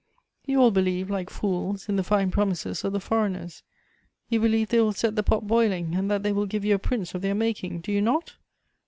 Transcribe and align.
You 0.47 0.59
all 0.59 0.71
believe, 0.71 1.11
like 1.11 1.29
fools, 1.29 1.87
in 1.87 1.95
the 1.95 2.03
fine 2.03 2.31
promises 2.31 2.83
of 2.83 2.91
the 2.91 2.99
foreigners; 2.99 3.61
you 4.29 4.39
believe 4.39 4.69
they 4.69 4.81
will 4.81 4.93
set 4.93 5.15
the 5.15 5.21
pot 5.21 5.45
boiling, 5.45 5.93
and 5.93 6.09
that 6.09 6.23
they 6.23 6.31
will 6.31 6.47
give 6.47 6.65
you 6.65 6.73
a 6.73 6.79
prince 6.79 7.13
of 7.13 7.21
their 7.21 7.35
making, 7.35 7.81
do 7.81 7.91
you 7.91 8.01
not? 8.01 8.35